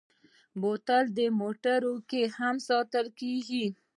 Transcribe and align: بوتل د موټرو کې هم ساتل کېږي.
بوتل 0.61 1.05
د 1.17 1.19
موټرو 1.39 1.93
کې 2.09 2.21
هم 2.37 2.55
ساتل 2.67 3.05
کېږي. 3.19 3.65